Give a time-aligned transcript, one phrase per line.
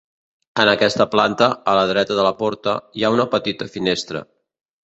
[0.63, 4.27] En aquesta planta, a la dreta de la porta, hi ha una petita finestra.